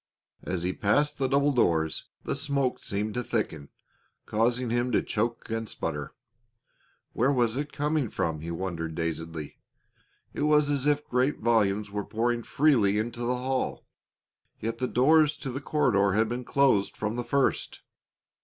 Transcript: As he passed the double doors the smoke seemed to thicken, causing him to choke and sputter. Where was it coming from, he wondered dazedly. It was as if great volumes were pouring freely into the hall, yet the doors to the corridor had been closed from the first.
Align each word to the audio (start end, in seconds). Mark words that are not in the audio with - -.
As 0.41 0.63
he 0.63 0.73
passed 0.73 1.19
the 1.19 1.27
double 1.27 1.51
doors 1.51 2.07
the 2.23 2.33
smoke 2.33 2.79
seemed 2.79 3.13
to 3.13 3.23
thicken, 3.23 3.69
causing 4.25 4.71
him 4.71 4.91
to 4.93 5.03
choke 5.03 5.51
and 5.51 5.69
sputter. 5.69 6.15
Where 7.13 7.31
was 7.31 7.55
it 7.55 7.71
coming 7.71 8.09
from, 8.09 8.41
he 8.41 8.49
wondered 8.49 8.95
dazedly. 8.95 9.59
It 10.33 10.41
was 10.41 10.71
as 10.71 10.87
if 10.87 11.07
great 11.07 11.37
volumes 11.37 11.91
were 11.91 12.03
pouring 12.03 12.41
freely 12.41 12.97
into 12.97 13.19
the 13.19 13.35
hall, 13.37 13.85
yet 14.59 14.79
the 14.79 14.87
doors 14.87 15.37
to 15.37 15.51
the 15.51 15.61
corridor 15.61 16.13
had 16.13 16.27
been 16.27 16.45
closed 16.45 16.97
from 16.97 17.15
the 17.15 17.23
first. 17.23 17.83